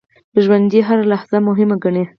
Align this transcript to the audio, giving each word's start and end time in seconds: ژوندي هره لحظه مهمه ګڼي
ژوندي 0.43 0.79
هره 0.87 1.03
لحظه 1.11 1.37
مهمه 1.47 1.75
ګڼي 1.83 2.03